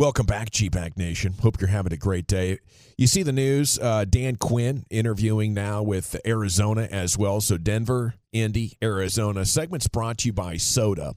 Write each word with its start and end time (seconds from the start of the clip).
Welcome 0.00 0.24
back, 0.24 0.50
G 0.50 0.70
Bag 0.70 0.96
Nation. 0.96 1.34
Hope 1.42 1.60
you're 1.60 1.68
having 1.68 1.92
a 1.92 1.96
great 1.98 2.26
day. 2.26 2.60
You 2.96 3.06
see 3.06 3.22
the 3.22 3.32
news, 3.32 3.78
uh, 3.78 4.06
Dan 4.06 4.36
Quinn 4.36 4.86
interviewing 4.88 5.52
now 5.52 5.82
with 5.82 6.18
Arizona 6.26 6.88
as 6.90 7.18
well. 7.18 7.42
So 7.42 7.58
Denver, 7.58 8.14
Indy, 8.32 8.78
Arizona. 8.82 9.44
Segments 9.44 9.88
brought 9.88 10.16
to 10.20 10.28
you 10.28 10.32
by 10.32 10.56
Soda. 10.56 11.16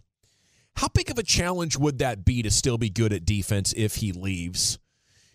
How 0.76 0.90
big 0.90 1.10
of 1.10 1.18
a 1.18 1.24
challenge 1.24 1.78
would 1.78 2.00
that 2.00 2.26
be 2.26 2.42
to 2.42 2.52
still 2.52 2.78
be 2.78 2.90
good 2.90 3.14
at 3.14 3.24
defense 3.24 3.74
if 3.78 3.96
he 3.96 4.12
leaves? 4.12 4.80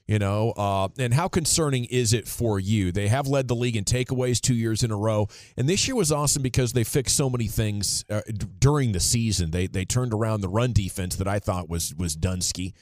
You 0.07 0.19
know, 0.19 0.51
uh, 0.51 0.89
and 0.99 1.15
how 1.15 1.29
concerning 1.29 1.87
is 1.87 2.13
it 2.13 2.29
for 2.29 2.61
you? 2.61 2.93
They 2.93 3.09
have 3.09 3.29
led 3.29 3.49
the 3.49 3.57
league 3.57 3.77
in 3.77 3.85
takeaways 3.85 4.43
two 4.43 4.55
years 4.55 4.83
in 4.83 4.91
a 4.91 4.97
row, 4.97 5.27
and 5.57 5.67
this 5.67 5.89
year 5.89 5.95
was 5.95 6.13
awesome 6.13 6.43
because 6.43 6.75
they 6.75 6.85
fixed 6.85 7.17
so 7.17 7.31
many 7.31 7.47
things 7.47 8.05
uh, 8.11 8.21
d- 8.27 8.47
during 8.59 8.93
the 8.93 9.01
season. 9.01 9.53
They 9.53 9.67
they 9.69 9.87
turned 9.87 10.13
around 10.13 10.43
the 10.43 10.51
run 10.51 10.75
defense 10.75 11.17
that 11.17 11.29
I 11.29 11.39
thought 11.39 11.71
was 11.71 11.95
was 11.95 12.15
Dunsky. 12.15 12.75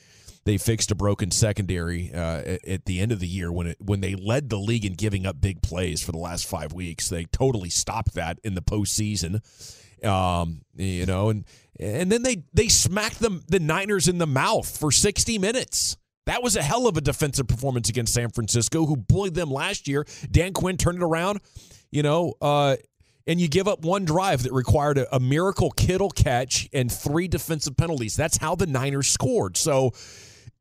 They 0.47 0.59
fixed 0.59 0.93
a 0.93 0.95
broken 0.95 1.33
secondary 1.33 2.13
uh, 2.15 2.59
at, 2.69 2.85
the 2.85 3.01
end 3.01 3.11
of 3.11 3.19
the 3.19 3.27
year 3.27 3.51
when 3.51 3.67
it 3.67 3.79
when 3.81 4.01
they 4.01 4.15
led 4.15 4.49
the 4.49 4.59
league 4.59 4.85
in 4.85 4.95
giving 4.95 5.27
up 5.27 5.41
big 5.41 5.61
plays 5.61 6.01
for 6.01 6.13
the 6.13 6.19
last 6.19 6.47
five 6.47 6.73
weeks. 6.73 7.09
They 7.09 7.25
totally 7.25 7.69
stopped 7.69 8.15
that 8.15 8.39
in 8.45 8.55
the 8.55 8.63
postseason. 8.63 9.43
Um, 10.07 10.61
you 10.77 11.05
know, 11.05 11.31
and 11.31 11.45
and 11.81 12.13
then 12.13 12.23
they 12.23 12.45
they 12.55 12.69
smacked 12.69 13.19
them 13.19 13.43
the 13.49 13.59
Niners 13.59 14.07
in 14.07 14.19
the 14.19 14.27
mouth 14.27 14.79
for 14.79 14.93
60 14.93 15.37
minutes. 15.39 15.97
That 16.27 16.45
was 16.45 16.55
a 16.55 16.63
hell 16.63 16.87
of 16.87 16.97
a 16.97 17.01
defensive 17.01 17.49
performance 17.49 17.89
against 17.89 18.15
San 18.15 18.31
Francisco, 18.31 18.87
who 18.87 18.97
bullied 18.97 19.35
them 19.35 19.51
last 19.51 19.89
year. 19.89 20.07
Dan 20.31 20.53
Quinn 20.53 20.77
turned 20.77 20.99
it 20.99 21.05
around, 21.05 21.41
you 21.91 22.05
know, 22.05 22.35
uh, 22.41 22.77
and 23.27 23.41
you 23.41 23.49
give 23.49 23.67
up 23.67 23.81
one 23.85 24.05
drive 24.05 24.45
that 24.45 24.53
required 24.53 24.99
a, 24.99 25.17
a 25.17 25.19
miracle 25.19 25.73
Kittle 25.73 26.11
catch 26.11 26.69
and 26.73 26.91
three 26.91 27.27
defensive 27.27 27.77
penalties. 27.77 28.15
That's 28.15 28.37
how 28.37 28.55
the 28.55 28.69
Niners 28.69 29.09
scored. 29.09 29.57
So 29.57 29.93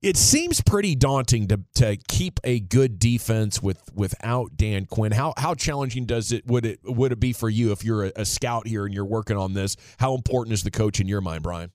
it 0.05 0.17
seems 0.17 0.61
pretty 0.61 0.93
daunting 0.93 1.47
to 1.47 1.61
to 1.73 1.97
keep 2.07 2.39
a 2.43 2.59
good 2.59 2.99
defense 2.99 3.61
with 3.61 3.81
without 3.95 4.55
Dan 4.55 4.85
Quinn. 4.85 5.11
How 5.11 5.33
how 5.35 5.55
challenging 5.55 6.05
does 6.05 6.31
it 6.31 6.45
would 6.45 6.63
it 6.63 6.79
would 6.83 7.11
it 7.11 7.19
be 7.19 7.33
for 7.33 7.49
you 7.49 7.71
if 7.71 7.83
you're 7.83 8.05
a, 8.05 8.11
a 8.17 8.25
scout 8.25 8.67
here 8.67 8.85
and 8.85 8.93
you're 8.93 9.03
working 9.03 9.35
on 9.35 9.53
this? 9.53 9.75
How 9.97 10.13
important 10.13 10.53
is 10.53 10.61
the 10.61 10.69
coach 10.69 10.99
in 10.99 11.07
your 11.07 11.21
mind, 11.21 11.41
Brian? 11.41 11.71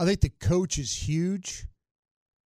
I 0.00 0.04
think 0.04 0.20
the 0.20 0.30
coach 0.30 0.78
is 0.78 0.92
huge, 0.92 1.66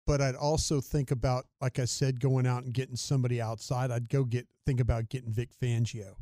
but 0.06 0.20
I'd 0.20 0.36
also 0.36 0.82
think 0.82 1.12
about, 1.12 1.46
like 1.62 1.80
I 1.80 1.86
said, 1.86 2.20
going 2.20 2.46
out 2.46 2.64
and 2.64 2.74
getting 2.74 2.98
somebody 2.98 3.40
outside. 3.40 3.92
I'd 3.92 4.10
go 4.10 4.26
get 4.26 4.48
think 4.66 4.82
about 4.82 5.08
getting 5.08 5.32
Vic 5.32 5.52
Fangio, 5.58 6.16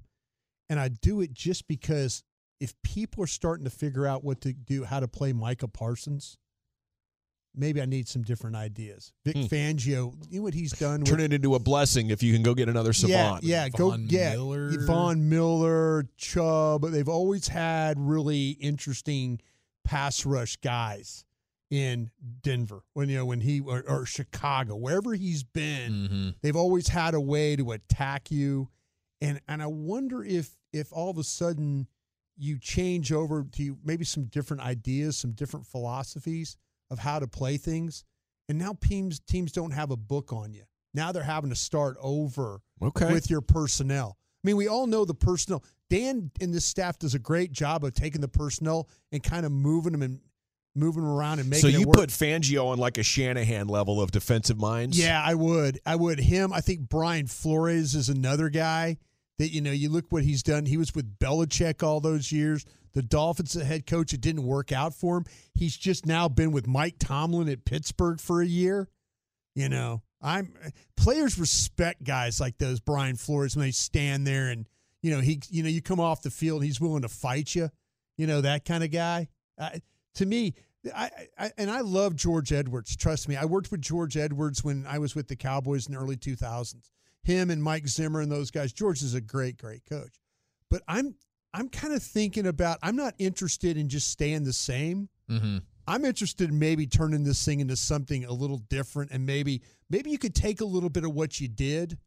and 0.70 0.80
I'd 0.80 1.02
do 1.02 1.22
it 1.22 1.34
just 1.34 1.68
because 1.68 2.24
if 2.60 2.76
people 2.84 3.24
are 3.24 3.28
starting 3.28 3.64
to 3.64 3.72
figure 3.72 4.06
out 4.06 4.24
what 4.24 4.42
to 4.42 4.54
do, 4.54 4.84
how 4.84 5.00
to 5.00 5.08
play 5.08 5.34
Micah 5.34 5.68
Parsons, 5.68 6.38
maybe 7.56 7.82
I 7.82 7.86
need 7.86 8.08
some 8.08 8.22
different 8.24 8.56
ideas. 8.56 9.12
Vic 9.26 9.36
Hmm. 9.36 9.42
Fangio, 9.44 10.14
you 10.30 10.40
know 10.40 10.44
what 10.44 10.54
he's 10.54 10.72
done. 10.72 11.04
Turn 11.04 11.18
with, 11.18 11.26
it 11.32 11.34
into 11.34 11.56
a 11.56 11.60
blessing 11.60 12.10
if 12.10 12.24
you 12.24 12.34
can 12.34 12.44
go 12.44 12.54
get 12.54 12.70
another 12.70 12.94
savant. 12.94 13.44
yeah, 13.44 13.64
yeah, 13.64 13.70
go 13.70 13.90
Von 13.92 14.08
yeah, 14.10 14.32
Miller. 14.34 14.72
Von 14.86 15.30
Miller, 15.30 16.06
Chubb. 16.18 16.86
They've 16.90 17.10
always 17.10 17.48
had 17.50 18.00
really 18.00 18.52
interesting 18.52 19.40
pass 19.84 20.26
rush 20.26 20.58
guys 20.58 21.26
in 21.70 22.12
Denver. 22.42 22.84
When 22.94 23.10
you 23.10 23.18
know 23.18 23.26
when 23.26 23.42
he 23.42 23.60
or, 23.62 23.84
or 23.88 24.06
Chicago, 24.06 24.76
wherever 24.76 25.14
he's 25.14 25.44
been, 25.44 25.92
Mm-hmm. 25.92 26.30
they've 26.42 26.56
always 26.56 26.88
had 26.90 27.14
a 27.14 27.22
way 27.22 27.56
to 27.56 27.72
attack 27.72 28.32
you. 28.32 28.70
And 29.22 29.40
and 29.48 29.62
I 29.62 29.68
wonder 29.68 30.24
if 30.24 30.56
if 30.74 30.92
all 30.94 31.10
of 31.10 31.18
a 31.18 31.24
sudden 31.24 31.88
you 32.38 32.58
change 32.58 33.12
over 33.12 33.44
to 33.52 33.78
maybe 33.84 34.04
some 34.06 34.26
different 34.26 34.64
ideas, 34.64 35.16
some 35.18 35.32
different 35.34 35.66
philosophies 35.68 36.58
of 36.92 37.00
how 37.00 37.18
to 37.18 37.28
play 37.28 37.58
things. 37.58 38.04
And 38.48 38.60
now 38.60 38.76
teams 38.80 39.20
teams 39.20 39.52
don't 39.52 39.72
have 39.72 39.90
a 39.90 39.98
book 39.98 40.32
on 40.32 40.54
you. 40.54 40.64
Now 40.94 41.12
they're 41.12 41.24
having 41.24 41.50
to 41.50 41.56
start 41.56 41.98
over 42.02 42.62
Okay. 42.84 43.12
with 43.14 43.30
your 43.30 43.42
personnel. 43.42 44.18
I 44.44 44.48
mean, 44.48 44.58
we 44.58 44.68
all 44.68 44.88
know 44.88 45.06
the 45.06 45.14
personnel. 45.14 45.64
Dan 45.90 46.32
and 46.42 46.54
this 46.54 46.66
staff 46.66 47.00
does 47.00 47.14
a 47.16 47.20
great 47.20 47.52
job 47.52 47.84
of 47.86 47.94
taking 47.94 48.22
the 48.22 48.28
personnel 48.28 48.90
and 49.12 49.24
kind 49.24 49.46
of 49.46 49.52
moving 49.52 49.94
them 49.94 50.02
and 50.02 50.20
moving 50.76 51.04
them 51.04 51.12
around 51.12 51.40
and 51.40 51.50
making 51.50 51.70
so 51.72 51.78
you 51.78 51.86
put 51.86 52.10
Fangio 52.10 52.68
on 52.68 52.78
like 52.78 52.98
a 52.98 53.04
Shanahan 53.04 53.68
level 53.68 54.02
of 54.02 54.12
defensive 54.12 54.58
minds. 54.60 54.98
Yeah, 55.00 55.22
I 55.24 55.34
would. 55.36 55.80
I 55.86 55.96
would. 55.96 56.20
Him. 56.20 56.52
I 56.54 56.62
think 56.62 56.90
Brian 56.90 57.28
Flores 57.28 57.94
is 57.96 58.10
another 58.10 58.50
guy 58.50 58.98
that 59.38 59.50
you 59.50 59.62
know. 59.62 59.72
You 59.72 59.90
look 59.90 60.06
what 60.12 60.24
he's 60.24 60.44
done. 60.44 60.66
He 60.66 60.78
was 60.78 60.94
with 60.96 61.20
Belichick 61.20 61.84
all 61.84 62.00
those 62.02 62.32
years. 62.32 62.66
The 62.94 63.02
Dolphins, 63.02 63.54
head 63.54 63.86
coach, 63.86 64.14
it 64.14 64.22
didn't 64.22 64.44
work 64.44 64.72
out 64.72 64.94
for 64.94 65.18
him. 65.18 65.26
He's 65.54 65.78
just 65.78 66.06
now 66.06 66.28
been 66.28 66.52
with 66.52 66.68
Mike 66.68 66.96
Tomlin 67.00 67.50
at 67.50 67.66
Pittsburgh 67.66 68.20
for 68.20 68.42
a 68.42 68.46
year. 68.46 68.90
You 69.56 69.70
know, 69.70 70.02
I'm 70.22 70.54
players 70.96 71.38
respect 71.38 72.04
guys 72.04 72.40
like 72.40 72.58
those 72.58 72.80
Brian 72.80 73.16
Flores 73.16 73.56
when 73.56 73.66
they 73.66 73.72
stand 73.72 74.26
there 74.26 74.50
and 74.50 74.68
you 75.02 75.12
know 75.12 75.20
he 75.20 75.42
you 75.50 75.64
know 75.64 75.70
you 75.70 75.82
come 75.82 76.00
off 76.00 76.22
the 76.22 76.30
field, 76.30 76.64
he's 76.64 76.80
willing 76.80 77.02
to 77.02 77.10
fight 77.10 77.56
you. 77.56 77.70
You 78.18 78.28
know 78.28 78.42
that 78.42 78.66
kind 78.66 78.84
of 78.84 78.92
guy. 78.92 79.30
To 80.16 80.26
me, 80.26 80.54
I, 80.96 81.10
I 81.38 81.52
and 81.58 81.70
I 81.70 81.82
love 81.82 82.16
George 82.16 82.52
Edwards. 82.52 82.96
Trust 82.96 83.28
me, 83.28 83.36
I 83.36 83.46
worked 83.46 83.72
with 83.72 83.82
George 83.82 84.18
Edwards 84.18 84.64
when 84.64 84.86
I 84.88 85.00
was 85.00 85.16
with 85.16 85.28
the 85.28 85.36
Cowboys 85.36 85.88
in 85.88 85.94
the 85.94 86.00
early 86.00 86.18
2000s. 86.18 86.90
Him 87.24 87.52
and 87.52 87.62
Mike 87.62 87.88
Zimmer 87.88 88.22
and 88.22 88.32
those 88.32 88.52
guys. 88.52 88.74
George 88.74 89.02
is 89.04 89.14
a 89.14 89.22
great, 89.22 89.58
great 89.58 89.86
coach. 89.86 90.20
But 90.70 90.82
I'm 90.88 91.16
I'm 91.54 91.70
kind 91.70 91.94
of 91.94 92.02
thinking 92.02 92.48
about. 92.48 92.78
I'm 92.82 92.96
not 92.96 93.14
interested 93.18 93.78
in 93.78 93.90
just 93.90 94.10
staying 94.10 94.44
the 94.44 94.54
same. 94.54 95.10
Mm-hmm. 95.30 95.58
I'm 95.88 96.06
interested 96.06 96.50
in 96.50 96.60
maybe 96.60 96.88
turning 96.88 97.24
this 97.24 97.44
thing 97.44 97.60
into 97.60 97.76
something 97.76 98.26
a 98.26 98.32
little 98.32 98.60
different, 98.70 99.12
and 99.12 99.26
maybe 99.26 99.62
maybe 99.90 100.10
you 100.10 100.18
could 100.18 100.36
take 100.36 100.62
a 100.62 100.66
little 100.66 100.90
bit 100.90 101.04
of 101.04 101.14
what 101.14 101.40
you 101.40 101.48
did, 101.48 101.98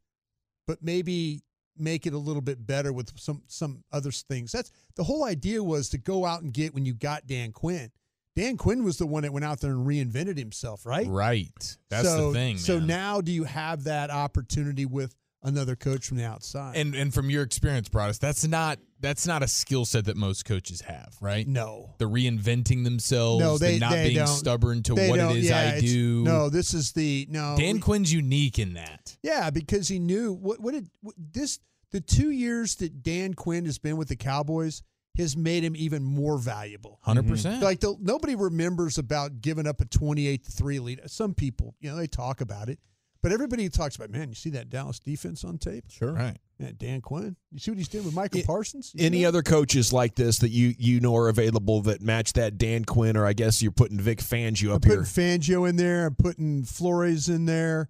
but 0.67 0.83
maybe 0.83 1.43
make 1.77 2.07
it 2.07 2.13
a 2.13 2.19
little 2.19 2.43
bit 2.43 2.67
better 2.67 2.93
with 2.93 3.19
some 3.19 3.43
some 3.47 3.83
other 3.93 4.11
things. 4.11 4.53
That's 4.53 4.71
the 4.97 5.05
whole 5.05 5.25
idea 5.25 5.63
was 5.63 5.89
to 5.91 5.99
go 5.99 6.25
out 6.25 6.43
and 6.43 6.53
get 6.53 6.75
when 6.75 6.87
you 6.87 6.95
got 6.95 7.27
Dan 7.27 7.53
Quinn. 7.53 7.91
Dan 8.37 8.57
Quinn 8.57 8.83
was 8.83 8.99
the 8.99 9.07
one 9.07 9.23
that 9.23 9.33
went 9.33 9.45
out 9.45 9.61
there 9.61 9.71
and 9.71 9.87
reinvented 9.87 10.37
himself, 10.37 10.85
right? 10.85 11.07
Right. 11.07 11.77
That's 11.89 12.09
so, 12.09 12.29
the 12.29 12.39
thing. 12.39 12.59
So 12.59 12.81
now, 12.81 13.21
do 13.21 13.31
you 13.31 13.45
have 13.45 13.85
that 13.85 14.11
opportunity 14.11 14.87
with 14.87 15.15
another 15.43 15.77
coach 15.77 16.09
from 16.09 16.17
the 16.17 16.25
outside? 16.25 16.77
and 16.77 16.95
and 16.95 17.15
from 17.15 17.31
your 17.31 17.43
experience, 17.43 17.89
Broaddus, 17.89 18.19
that's 18.19 18.47
not 18.47 18.79
that's 19.05 19.27
not 19.27 19.43
a 19.43 19.49
skill 19.49 19.85
set 19.85 20.07
that 20.07 20.17
most 20.17 20.45
coaches 20.45 20.81
have, 20.83 21.15
right? 21.21 21.47
no, 21.47 21.95
The 21.99 22.07
reinventing 22.09 22.85
themselves, 22.85 23.41
no, 23.41 23.59
they 23.59 23.75
the 23.75 23.79
not 23.81 23.91
they 23.93 24.05
being 24.05 24.17
don't. 24.17 24.27
stubborn 24.27 24.83
to 24.85 24.95
They 24.95 25.09
what 25.11 25.17
don't- 25.17 25.37
it 25.37 25.41
is 25.41 25.49
yeah, 25.51 25.75
I 25.77 25.81
do. 25.81 26.23
No, 26.25 26.49
this 26.49 26.75
is 26.75 26.93
the 26.93 27.27
no. 27.31 27.57
Dan 27.59 27.75
we- 27.77 27.81
Quinn's 27.81 28.13
unique 28.13 28.59
in 28.59 28.75
that. 28.75 29.17
Yeah, 29.23 29.51
because 29.51 29.89
he 29.89 29.99
knew 29.99 30.33
what 30.33 30.61
what 30.61 30.73
did 30.75 30.89
what, 31.03 31.15
this 31.19 31.61
the 31.91 32.01
two 32.01 32.31
years 32.31 32.75
that 32.77 33.03
Dan 33.03 33.35
Quinn 33.35 33.65
has 33.67 33.79
been 33.79 33.97
with 33.97 34.09
the 34.09 34.17
Cowboys 34.17 34.83
has 35.17 35.37
made 35.37 35.63
him 35.63 35.77
even 35.77 36.03
more 36.03 36.39
valuable. 36.39 36.99
100%. 37.07 37.19
Mm-hmm. 37.21 37.29
percent 37.31 37.63
Like 37.63 37.79
the, 37.79 37.95
nobody 38.01 38.35
remembers 38.35 38.99
about 38.99 39.41
giving 39.41 39.65
up 39.67 39.81
a 39.81 39.85
twenty-eight 39.85 40.45
to 40.45 40.51
three 40.51 40.81
lead. 40.81 41.01
Some 41.07 41.35
people, 41.35 41.77
you 41.79 41.89
know, 41.91 41.97
they 41.97 42.09
talk 42.09 42.41
about 42.41 42.69
it, 42.69 42.81
but 43.23 43.31
everybody 43.31 43.69
talks 43.69 43.95
about, 43.95 44.11
man, 44.11 44.29
you 44.29 44.35
see 44.35 44.51
that 44.51 44.71
Dallas 44.71 44.99
defense 44.99 45.45
on 45.45 45.59
tape? 45.59 45.85
Sure. 45.89 46.13
Right. 46.13 46.39
Yeah, 46.59 46.71
Dan 46.77 47.01
Quinn. 47.01 47.35
You 47.51 47.59
see 47.59 47.71
what 47.73 47.79
he's 47.79 47.89
doing 47.89 48.05
with 48.05 48.15
Michael 48.15 48.41
It- 48.41 48.47
Parsons? 48.47 48.93
You 48.95 49.05
Any 49.05 49.25
other 49.25 49.43
coaches 49.43 49.93
like 49.93 50.15
this 50.15 50.39
that 50.39 50.51
you 50.51 50.75
you 50.79 51.01
know 51.01 51.17
are 51.17 51.29
available 51.29 51.81
that 51.83 52.01
match 52.01 52.35
that 52.35 52.59
Dan 52.59 52.85
Quinn, 52.85 53.17
or 53.17 53.27
I 53.27 53.33
guess 53.33 53.61
you're 53.63 53.73
putting 53.73 53.99
Vic 53.99 54.19
Fangio 54.19 54.69
I'm 54.69 54.77
up 54.77 54.83
putting 54.83 54.99
here. 54.99 55.03
Fangio 55.05 55.69
in 55.69 55.77
there. 55.77 56.07
I'm 56.07 56.15
putting 56.15 56.65
Flores 56.65 57.29
in 57.29 57.45
there. 57.47 57.89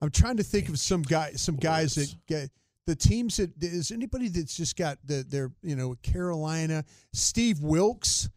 I'm 0.00 0.10
trying 0.10 0.36
to 0.38 0.42
think 0.42 0.68
of 0.68 0.78
some 0.78 1.02
guy, 1.02 1.32
some 1.32 1.56
guys 1.56 1.94
that 1.96 2.14
get 2.26 2.50
the 2.86 2.96
teams 2.96 3.36
that 3.36 3.50
is 3.60 3.90
anybody 3.90 4.28
that's 4.28 4.56
just 4.56 4.76
got 4.76 4.98
the 5.04 5.24
their 5.28 5.52
you 5.62 5.76
know 5.76 5.96
Carolina, 6.02 6.84
Steve 7.12 7.60
Wilks. 7.60 8.28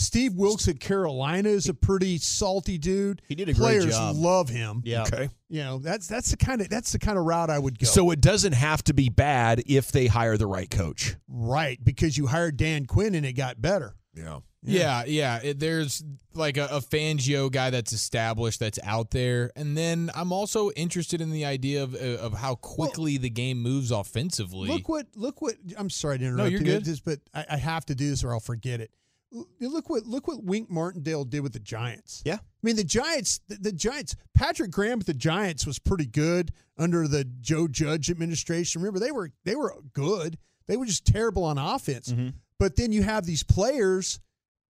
Steve 0.00 0.34
Wilks 0.34 0.66
at 0.68 0.80
Carolina 0.80 1.48
is 1.48 1.68
a 1.68 1.74
pretty 1.74 2.18
salty 2.18 2.78
dude. 2.78 3.22
He 3.28 3.34
did 3.34 3.48
a 3.48 3.52
great 3.52 3.80
Players 3.80 3.96
job. 3.96 4.16
love 4.16 4.48
him. 4.48 4.82
Yeah. 4.84 5.02
Okay. 5.02 5.28
You 5.48 5.62
know, 5.62 5.78
that's 5.78 6.06
that's 6.06 6.30
the 6.30 6.36
kind 6.36 6.60
of 6.60 6.68
that's 6.68 6.92
the 6.92 6.98
kind 6.98 7.18
of 7.18 7.24
route 7.24 7.50
I 7.50 7.58
would 7.58 7.78
go. 7.78 7.86
So 7.86 8.10
it 8.10 8.20
doesn't 8.20 8.54
have 8.54 8.82
to 8.84 8.94
be 8.94 9.08
bad 9.08 9.62
if 9.66 9.92
they 9.92 10.06
hire 10.06 10.36
the 10.36 10.46
right 10.46 10.70
coach. 10.70 11.16
right, 11.28 11.78
because 11.82 12.16
you 12.16 12.26
hired 12.26 12.56
Dan 12.56 12.86
Quinn 12.86 13.14
and 13.14 13.26
it 13.26 13.34
got 13.34 13.60
better. 13.60 13.94
Yeah. 14.14 14.40
Yeah, 14.62 15.04
yeah. 15.06 15.40
It, 15.42 15.58
there's 15.58 16.04
like 16.34 16.58
a, 16.58 16.66
a 16.66 16.80
Fangio 16.80 17.50
guy 17.50 17.70
that's 17.70 17.92
established, 17.92 18.60
that's 18.60 18.78
out 18.84 19.10
there, 19.10 19.50
and 19.56 19.76
then 19.76 20.10
I'm 20.14 20.32
also 20.32 20.70
interested 20.72 21.22
in 21.22 21.30
the 21.30 21.46
idea 21.46 21.82
of 21.82 21.94
uh, 21.94 22.18
of 22.18 22.34
how 22.34 22.56
quickly 22.56 23.16
the 23.16 23.30
game 23.30 23.62
moves 23.62 23.90
offensively. 23.90 24.68
Look 24.68 24.88
what 24.88 25.06
look 25.14 25.40
what 25.40 25.54
I'm 25.78 25.88
sorry 25.88 26.18
to 26.18 26.24
interrupt 26.24 26.38
No, 26.38 26.44
you're 26.44 26.60
you, 26.60 26.66
good. 26.66 26.84
This, 26.84 27.00
but 27.00 27.20
I, 27.34 27.46
I 27.52 27.56
have 27.56 27.86
to 27.86 27.94
do 27.94 28.10
this 28.10 28.22
or 28.22 28.32
I'll 28.32 28.40
forget 28.40 28.80
it. 28.80 28.90
Look 29.32 29.88
what 29.88 30.06
look 30.06 30.26
what 30.26 30.42
Wink 30.42 30.70
Martindale 30.70 31.24
did 31.24 31.40
with 31.40 31.52
the 31.52 31.60
Giants. 31.60 32.22
Yeah. 32.24 32.36
I 32.36 32.62
mean 32.62 32.76
the 32.76 32.84
Giants 32.84 33.40
the, 33.48 33.56
the 33.56 33.72
Giants 33.72 34.16
Patrick 34.34 34.72
Graham 34.72 34.98
with 34.98 35.06
the 35.06 35.14
Giants 35.14 35.66
was 35.66 35.78
pretty 35.78 36.06
good 36.06 36.52
under 36.76 37.06
the 37.06 37.24
Joe 37.24 37.68
Judge 37.68 38.10
administration. 38.10 38.82
Remember 38.82 38.98
they 38.98 39.12
were 39.12 39.30
they 39.44 39.54
were 39.54 39.74
good. 39.92 40.36
They 40.66 40.76
were 40.76 40.86
just 40.86 41.06
terrible 41.06 41.44
on 41.44 41.58
offense. 41.58 42.10
Mm-hmm. 42.10 42.30
But 42.58 42.76
then 42.76 42.92
you 42.92 43.02
have 43.02 43.24
these 43.24 43.42
players 43.42 44.20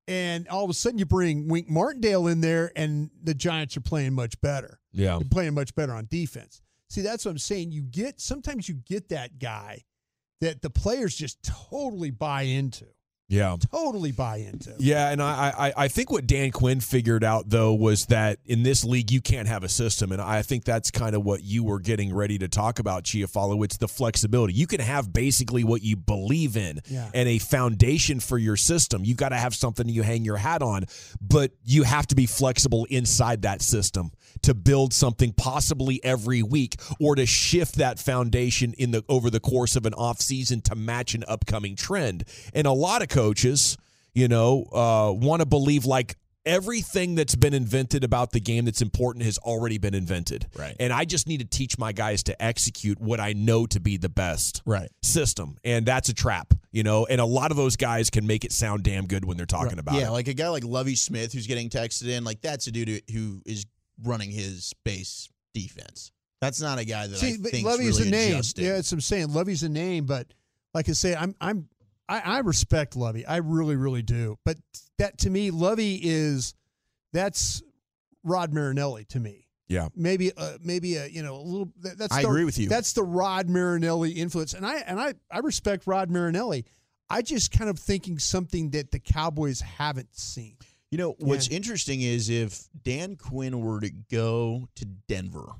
and 0.07 0.47
all 0.49 0.63
of 0.65 0.69
a 0.69 0.73
sudden 0.73 0.99
you 0.99 1.05
bring 1.05 1.47
Wink 1.47 1.69
Martindale 1.69 2.27
in 2.27 2.41
there 2.41 2.71
and 2.75 3.09
the 3.23 3.33
Giants 3.33 3.77
are 3.77 3.81
playing 3.81 4.13
much 4.13 4.39
better. 4.41 4.79
Yeah. 4.91 5.17
They're 5.19 5.29
playing 5.29 5.53
much 5.53 5.73
better 5.73 5.93
on 5.93 6.07
defense. 6.09 6.61
See, 6.89 7.01
that's 7.01 7.23
what 7.23 7.31
I'm 7.31 7.37
saying. 7.37 7.71
You 7.71 7.83
get 7.83 8.19
sometimes 8.19 8.67
you 8.67 8.75
get 8.75 9.09
that 9.09 9.39
guy 9.39 9.83
that 10.41 10.61
the 10.61 10.69
players 10.69 11.15
just 11.15 11.43
totally 11.43 12.11
buy 12.11 12.43
into. 12.43 12.85
Yeah. 13.29 13.55
Totally 13.71 14.11
buy 14.11 14.37
into. 14.37 14.73
Yeah, 14.79 15.11
and 15.11 15.21
I, 15.21 15.53
I 15.57 15.73
I 15.85 15.87
think 15.87 16.09
what 16.11 16.25
Dan 16.25 16.49
Quinn 16.49 16.79
figured 16.79 17.23
out 17.23 17.47
though 17.49 17.73
was 17.75 18.07
that 18.07 18.39
in 18.45 18.63
this 18.63 18.83
league 18.83 19.11
you 19.11 19.21
can't 19.21 19.47
have 19.47 19.63
a 19.63 19.69
system, 19.69 20.11
and 20.11 20.19
I 20.21 20.41
think 20.41 20.65
that's 20.65 20.89
kind 20.89 21.15
of 21.15 21.23
what 21.23 21.43
you 21.43 21.63
were 21.63 21.79
getting 21.79 22.13
ready 22.13 22.39
to 22.39 22.47
talk 22.47 22.79
about, 22.79 23.03
Chiafalo. 23.03 23.63
It's 23.63 23.77
the 23.77 23.87
flexibility. 23.87 24.53
You 24.53 24.65
can 24.65 24.81
have 24.81 25.13
basically 25.13 25.63
what 25.63 25.83
you 25.83 25.95
believe 25.95 26.57
in 26.57 26.79
Yeah. 26.89 27.09
and 27.13 27.29
a 27.29 27.37
foundation 27.37 28.19
for 28.19 28.37
your 28.39 28.57
system. 28.57 29.05
You 29.05 29.13
got 29.13 29.29
to 29.29 29.37
have 29.37 29.53
something 29.53 29.87
you 29.87 30.01
hang 30.01 30.25
your 30.25 30.37
hat 30.37 30.63
on, 30.63 30.85
but 31.21 31.51
you 31.63 31.83
have 31.83 32.07
to 32.07 32.15
be 32.15 32.25
flexible 32.25 32.85
inside 32.89 33.43
that 33.43 33.61
system 33.61 34.09
to 34.41 34.53
build 34.55 34.93
something 34.93 35.33
possibly 35.33 36.03
every 36.03 36.41
week 36.41 36.75
or 36.99 37.13
to 37.15 37.25
shift 37.27 37.75
that 37.75 37.99
foundation 37.99 38.73
in 38.77 38.89
the 38.91 39.03
over 39.07 39.29
the 39.29 39.39
course 39.39 39.75
of 39.75 39.85
an 39.85 39.93
off 39.93 40.19
season 40.19 40.61
to 40.61 40.75
match 40.75 41.13
an 41.13 41.23
upcoming 41.27 41.75
trend. 41.75 42.23
And 42.53 42.65
a 42.65 42.71
lot 42.71 43.01
of 43.03 43.07
coaches, 43.19 43.77
you 44.13 44.27
know, 44.27 44.63
uh, 44.71 45.11
want 45.13 45.41
to 45.41 45.45
believe 45.45 45.85
like 45.85 46.15
everything 46.45 47.15
that's 47.15 47.35
been 47.35 47.53
invented 47.53 48.03
about 48.03 48.31
the 48.31 48.39
game 48.39 48.65
that's 48.65 48.81
important 48.81 49.25
has 49.25 49.37
already 49.39 49.77
been 49.77 49.93
invented. 49.93 50.47
Right. 50.57 50.75
And 50.79 50.91
I 50.93 51.03
just 51.05 51.27
need 51.27 51.41
to 51.41 51.45
teach 51.45 51.77
my 51.77 51.91
guys 51.91 52.23
to 52.23 52.41
execute 52.41 52.99
what 52.99 53.19
I 53.19 53.33
know 53.33 53.65
to 53.67 53.79
be 53.79 53.97
the 53.97 54.09
best 54.09 54.61
Right. 54.65 54.89
system. 55.03 55.57
And 55.63 55.85
that's 55.85 56.07
a 56.09 56.13
trap, 56.13 56.53
you 56.71 56.81
know, 56.83 57.05
and 57.05 57.19
a 57.21 57.25
lot 57.25 57.51
of 57.51 57.57
those 57.57 57.75
guys 57.75 58.09
can 58.09 58.25
make 58.25 58.45
it 58.45 58.51
sound 58.53 58.83
damn 58.83 59.05
good 59.05 59.25
when 59.25 59.35
they're 59.37 59.45
talking 59.45 59.79
about 59.79 59.95
yeah, 59.95 60.07
it. 60.07 60.11
like 60.11 60.27
a 60.29 60.33
guy 60.33 60.47
like 60.47 60.63
Lovie 60.63 60.95
Smith 60.95 61.33
who's 61.33 61.45
getting 61.45 61.69
texted 61.69 62.07
in, 62.07 62.23
like 62.23 62.41
that's 62.41 62.67
a 62.67 62.71
dude 62.71 62.87
who- 62.87 63.13
who 63.13 63.41
is 63.45 63.65
running 64.03 64.31
his 64.31 64.73
base 64.85 65.27
defense. 65.53 66.11
That's 66.41 66.61
not 66.61 66.79
a 66.79 66.85
guy 66.85 67.05
that 67.07 67.17
See, 67.17 67.33
I 67.33 67.37
but 67.41 67.51
think 67.51 67.65
Lovie's 67.67 67.97
really 67.99 68.07
a 68.07 68.11
name. 68.11 68.33
adjusting. 68.35 68.65
Yeah, 68.65 68.77
it's 68.77 68.91
I'm 68.93 69.01
saying 69.01 69.33
Lovie's 69.33 69.63
a 69.63 69.69
name, 69.69 70.05
but 70.05 70.25
like 70.73 70.87
I 70.87 70.93
say, 70.93 71.13
I'm 71.15 71.35
I'm 71.41 71.67
I, 72.09 72.19
I 72.19 72.39
respect 72.39 72.95
Lovie. 72.95 73.25
I 73.25 73.37
really, 73.37 73.75
really 73.75 74.01
do. 74.01 74.37
But 74.43 74.57
that 74.97 75.19
to 75.19 75.29
me, 75.29 75.51
Lovie 75.51 75.99
is 76.01 76.53
that's 77.13 77.61
Rod 78.23 78.53
Marinelli 78.53 79.05
to 79.05 79.19
me. 79.19 79.45
Yeah. 79.67 79.89
maybe 79.95 80.31
uh, 80.35 80.57
maybe 80.63 80.95
a 80.95 81.05
you 81.05 81.21
know 81.21 81.35
a 81.35 81.43
little 81.43 81.69
that, 81.81 81.97
that's 81.99 82.13
I 82.15 82.23
the, 82.23 82.27
agree 82.27 82.43
with 82.43 82.57
you. 82.57 82.67
that's 82.67 82.93
the 82.93 83.03
Rod 83.03 83.47
Marinelli 83.47 84.09
influence 84.13 84.55
and 84.55 84.65
I 84.65 84.77
and 84.79 84.99
I 84.99 85.13
I 85.31 85.39
respect 85.39 85.85
Rod 85.85 86.09
Marinelli 86.09 86.65
I 87.07 87.21
just 87.21 87.51
kind 87.51 87.69
of 87.69 87.77
thinking 87.77 88.17
something 88.17 88.71
that 88.71 88.89
the 88.89 88.97
Cowboys 88.97 89.61
haven't 89.61 90.15
seen 90.17 90.55
You 90.89 90.97
know, 90.97 91.15
what's 91.19 91.49
Yeah. 91.49 91.57
interesting 91.57 92.01
is 92.01 92.29
if 92.31 92.67
Dan 92.83 93.15
Quinn 93.15 93.59
were 93.61 93.79
to 93.81 93.91
go 93.91 94.67
to 94.73 94.85
Denver, 94.85 95.51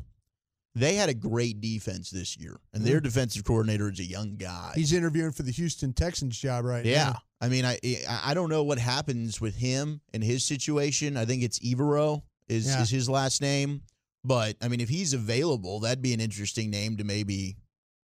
they 0.76 0.96
had 0.96 1.10
a 1.10 1.14
great 1.14 1.62
defense 1.62 2.10
this 2.10 2.38
year, 2.38 2.60
and 2.74 2.84
their 2.84 3.00
mm. 3.00 3.04
defensive 3.04 3.44
coordinator 3.44 3.90
is 3.90 4.00
a 4.00 4.06
young 4.06 4.36
guy. 4.36 4.74
he's 4.76 4.94
interviewing 4.94 5.32
for 5.32 5.44
the 5.44 5.52
Houston 5.52 5.94
Texans 5.94 6.38
job 6.38 6.66
right 6.66 6.86
yeah. 6.86 7.06
now 7.06 7.22
I 7.42 7.48
mean, 7.48 7.66
I 7.66 7.80
I 8.08 8.34
don't 8.34 8.50
know 8.50 8.64
what 8.64 8.80
happens 8.80 9.40
with 9.40 9.56
him 9.56 10.02
and 10.14 10.24
his 10.24 10.44
situation. 10.44 11.16
I 11.16 11.26
think 11.26 11.44
it's 11.44 11.60
Evero 11.60 12.24
is 12.48 12.68
Yeah. 12.68 12.82
is 12.82 12.90
his 12.90 13.10
last 13.10 13.42
name, 13.42 13.84
but 14.24 14.58
I 14.62 14.68
mean, 14.68 14.82
if 14.82 14.90
he's 14.90 15.14
available, 15.14 15.80
that'd 15.80 16.02
be 16.02 16.14
an 16.14 16.20
interesting 16.20 16.70
name 16.70 16.98
to 16.98 17.04
maybe 17.04 17.58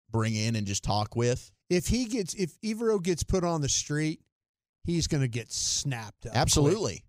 bring 0.09 0.35
in 0.35 0.55
and 0.55 0.65
just 0.65 0.83
talk 0.83 1.15
with. 1.15 1.51
if 1.69 1.87
he 1.87 2.05
gets 2.05 2.33
if 2.35 2.59
Evero 2.61 3.01
gets 3.01 3.23
put 3.23 3.43
on 3.43 3.61
the 3.61 3.69
street 3.69 4.21
he's 4.83 5.07
going 5.07 5.21
to 5.21 5.27
get 5.27 5.51
snapped 5.51 6.27
up 6.27 6.35
Absolutely. 6.35 7.03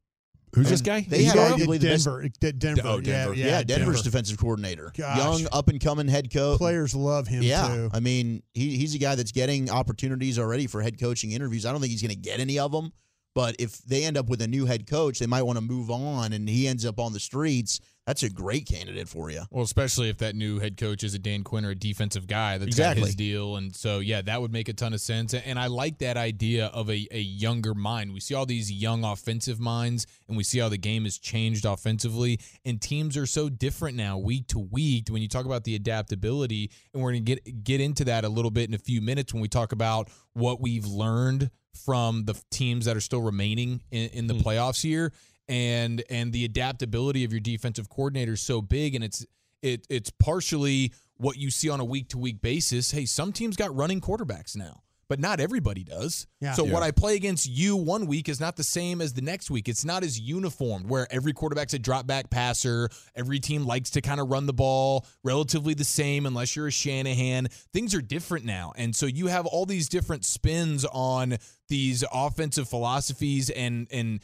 Who's 0.57 0.71
this 0.71 0.81
guy? 0.81 1.03
They 1.03 1.19
He's 1.25 1.33
have 1.33 1.53
arguably 1.53 1.79
the 1.79 1.89
best 1.89 2.05
Denver, 2.07 2.53
Denver. 2.59 2.83
Oh, 2.85 3.01
Denver. 3.01 3.35
Yeah, 3.35 3.45
Yeah, 3.45 3.51
yeah, 3.59 3.63
Denver's 3.63 3.97
Denver. 3.97 4.03
defensive 4.05 4.39
coordinator, 4.39 4.93
Gosh. 4.97 5.19
young 5.19 5.47
up 5.53 5.69
and 5.69 5.79
coming 5.81 6.09
head 6.09 6.33
coach. 6.33 6.59
Players 6.59 6.95
love 6.95 7.29
him 7.29 7.43
yeah, 7.43 7.69
too. 7.69 7.91
I 7.93 8.01
mean, 8.01 8.43
he, 8.55 8.77
he's 8.79 8.95
a 8.95 8.99
guy 8.99 9.15
that's 9.15 9.33
getting 9.33 9.71
opportunities 9.71 10.39
already 10.39 10.67
for 10.67 10.81
head 10.83 10.99
coaching 10.99 11.33
interviews. 11.33 11.67
I 11.67 11.73
don't 11.73 11.81
think 11.81 11.91
he's 11.91 12.03
going 12.03 12.15
to 12.15 12.17
get 12.21 12.41
any 12.41 12.59
of 12.59 12.73
them, 12.73 12.93
but 13.35 13.55
if 13.59 13.79
they 13.85 14.05
end 14.05 14.17
up 14.17 14.29
with 14.29 14.41
a 14.41 14.49
new 14.49 14.65
head 14.65 14.89
coach, 14.89 15.19
they 15.19 15.27
might 15.27 15.43
want 15.43 15.59
to 15.59 15.63
move 15.63 15.91
on, 15.91 16.33
and 16.33 16.49
he 16.49 16.67
ends 16.67 16.85
up 16.87 16.99
on 16.99 17.13
the 17.13 17.21
streets. 17.21 17.81
That's 18.07 18.23
a 18.23 18.31
great 18.31 18.67
candidate 18.67 19.09
for 19.09 19.31
you. 19.31 19.43
Well, 19.51 19.65
especially 19.65 20.09
if 20.09 20.19
that 20.19 20.37
new 20.37 20.61
head 20.61 20.77
coach 20.77 21.03
is 21.03 21.15
a 21.15 21.19
Dan 21.19 21.43
Quinn 21.43 21.65
or 21.65 21.71
a 21.71 21.75
defensive 21.75 22.29
guy 22.29 22.57
that's 22.57 22.69
Exactly. 22.69 23.07
his 23.07 23.17
deal. 23.17 23.57
And 23.57 23.75
so, 23.75 23.99
yeah, 23.99 24.23
that 24.23 24.41
would 24.41 24.53
make 24.53 24.69
a 24.69 24.73
ton 24.73 24.95
of 24.95 25.01
sense. 25.01 25.35
And 25.35 25.59
I 25.59 25.67
like 25.67 25.99
that 25.99 26.17
idea 26.17 26.67
of 26.67 26.89
a, 26.89 27.09
a 27.11 27.19
younger 27.19 27.75
mind. 27.75 28.13
We 28.15 28.21
see 28.21 28.35
all 28.35 28.47
these 28.47 28.71
young 28.71 29.03
offensive 29.03 29.59
minds, 29.59 30.07
and 30.29 30.37
we 30.37 30.45
see 30.45 30.61
how 30.61 30.69
the 30.69 30.79
game 30.79 31.03
has 31.03 31.19
changed 31.19 31.65
offensively. 31.65 32.39
And 32.65 32.81
teams 32.81 33.17
are 33.17 33.27
so 33.27 33.49
different 33.49 33.97
now, 33.97 34.19
week 34.19 34.47
to 34.49 34.61
week. 34.61 35.09
When 35.09 35.21
you 35.21 35.29
talk 35.29 35.45
about 35.45 35.65
the 35.65 35.75
adaptability, 35.75 36.71
and 36.95 37.03
we're 37.03 37.11
going 37.11 37.25
to 37.25 37.35
get 37.35 37.65
get 37.65 37.81
into 37.81 38.05
that 38.05 38.25
a 38.25 38.29
little 38.29 38.53
bit 38.53 38.69
in 38.69 38.75
a 38.75 38.79
few 38.79 39.01
minutes 39.01 39.35
when 39.35 39.41
we 39.41 39.49
talk 39.49 39.73
about 39.73 40.09
what 40.33 40.61
we've 40.61 40.87
learned 40.87 41.51
from 41.85 42.25
the 42.25 42.41
teams 42.53 42.85
that 42.85 42.97
are 42.97 43.01
still 43.01 43.21
remaining 43.21 43.83
in, 43.91 44.11
in 44.11 44.27
the 44.29 44.35
hmm. 44.35 44.41
playoffs 44.41 44.83
here 44.83 45.13
and 45.49 46.03
and 46.11 46.33
the 46.33 46.45
adaptability 46.45 47.25
of 47.25 47.33
your 47.33 47.41
defensive 47.41 47.89
coordinator 47.89 48.33
is 48.33 48.41
so 48.41 48.61
big 48.61 48.95
and 48.95 49.05
it's 49.05 49.25
it 49.63 49.87
it's 49.89 50.11
partially 50.11 50.93
what 51.17 51.37
you 51.39 51.51
see 51.51 51.69
on 51.71 51.81
a 51.81 51.85
week 51.85 52.09
to 52.11 52.19
week 52.19 52.43
basis. 52.43 52.91
Hey, 52.91 53.07
some 53.07 53.33
teams 53.33 53.57
got 53.57 53.75
running 53.75 54.03
quarterbacks 54.03 54.55
now, 54.55 54.83
but 55.09 55.19
not 55.19 55.41
everybody 55.41 55.83
does. 55.83 56.27
Yeah. 56.43 56.53
so 56.53 56.67
Yeah. 56.67 56.75
what 56.75 56.83
I 56.83 56.91
play 56.91 57.17
against 57.17 57.49
you 57.49 57.75
one 57.75 58.07
week 58.07 58.29
is 58.29 58.39
not 58.39 58.57
the 58.57 58.63
same 58.65 59.01
as 59.01 59.15
the 59.15 59.23
next 59.23 59.51
week. 59.51 59.67
It's 59.67 59.83
not 59.85 60.05
as 60.05 60.21
uniformed 60.21 60.91
where 60.91 61.07
every 61.11 61.33
quarterback's 61.33 61.73
a 61.73 61.79
drop 61.79 62.07
back 62.07 62.29
passer. 62.29 62.91
Every 63.15 63.41
team 63.41 63.65
likes 63.65 63.89
to 63.93 64.03
kind 64.03 64.21
of 64.21 64.29
run 64.29 64.45
the 64.45 64.53
ball 64.53 65.07
relatively 65.25 65.73
the 65.73 65.85
same 65.85 66.27
unless 66.27 66.55
you're 66.55 66.67
a 66.67 66.71
Shanahan. 66.73 67.49
Things 67.73 67.95
are 67.95 68.03
different 68.03 68.45
now. 68.45 68.75
And 68.77 68.95
so 68.95 69.07
you 69.07 69.29
have 69.29 69.47
all 69.47 69.65
these 69.65 69.89
different 69.89 70.27
spins 70.27 70.85
on 70.93 71.39
these 71.69 72.05
offensive 72.13 72.69
philosophies 72.69 73.49
and 73.49 73.89
and 73.91 74.21